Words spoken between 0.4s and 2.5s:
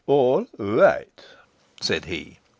right!" said he.